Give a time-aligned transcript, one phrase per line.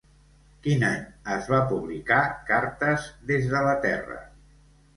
[0.61, 1.03] Quin any
[1.35, 2.19] es va publicar
[2.49, 4.21] Cartes des de la Terra?